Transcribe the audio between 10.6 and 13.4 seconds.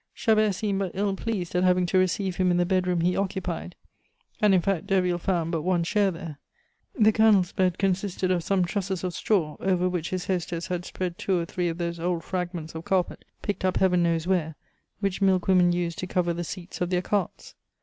had spread two or three of those old fragments of carpet,